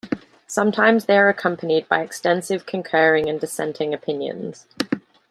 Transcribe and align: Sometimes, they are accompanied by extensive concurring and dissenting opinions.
Sometimes, 0.47 1.05
they 1.05 1.15
are 1.15 1.29
accompanied 1.29 1.87
by 1.87 2.01
extensive 2.01 2.65
concurring 2.65 3.29
and 3.29 3.39
dissenting 3.39 3.93
opinions. 3.93 4.65